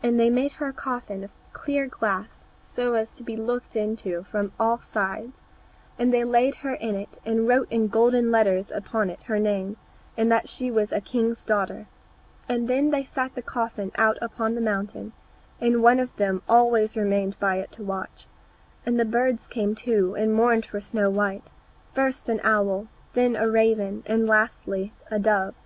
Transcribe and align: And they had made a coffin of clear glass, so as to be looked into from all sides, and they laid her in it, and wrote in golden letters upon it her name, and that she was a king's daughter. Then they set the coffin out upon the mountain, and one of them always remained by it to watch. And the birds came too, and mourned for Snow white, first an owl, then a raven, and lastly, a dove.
And 0.00 0.20
they 0.20 0.26
had 0.26 0.32
made 0.32 0.52
a 0.60 0.72
coffin 0.72 1.24
of 1.24 1.32
clear 1.52 1.88
glass, 1.88 2.44
so 2.60 2.94
as 2.94 3.10
to 3.16 3.24
be 3.24 3.34
looked 3.36 3.74
into 3.74 4.22
from 4.22 4.52
all 4.60 4.78
sides, 4.78 5.44
and 5.98 6.14
they 6.14 6.22
laid 6.22 6.54
her 6.62 6.74
in 6.74 6.94
it, 6.94 7.18
and 7.26 7.48
wrote 7.48 7.66
in 7.68 7.88
golden 7.88 8.30
letters 8.30 8.70
upon 8.70 9.10
it 9.10 9.24
her 9.24 9.40
name, 9.40 9.76
and 10.16 10.30
that 10.30 10.48
she 10.48 10.70
was 10.70 10.92
a 10.92 11.00
king's 11.00 11.42
daughter. 11.44 11.88
Then 12.46 12.90
they 12.90 13.02
set 13.02 13.34
the 13.34 13.42
coffin 13.42 13.90
out 13.96 14.18
upon 14.22 14.54
the 14.54 14.60
mountain, 14.60 15.12
and 15.60 15.82
one 15.82 15.98
of 15.98 16.14
them 16.14 16.42
always 16.48 16.96
remained 16.96 17.36
by 17.40 17.56
it 17.56 17.72
to 17.72 17.82
watch. 17.82 18.28
And 18.86 19.00
the 19.00 19.04
birds 19.04 19.48
came 19.48 19.74
too, 19.74 20.14
and 20.14 20.32
mourned 20.32 20.64
for 20.64 20.78
Snow 20.80 21.10
white, 21.10 21.50
first 21.92 22.28
an 22.28 22.38
owl, 22.44 22.86
then 23.14 23.34
a 23.34 23.50
raven, 23.50 24.04
and 24.06 24.28
lastly, 24.28 24.92
a 25.10 25.18
dove. 25.18 25.56